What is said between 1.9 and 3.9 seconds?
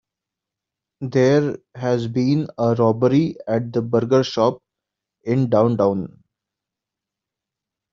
been a robbery at the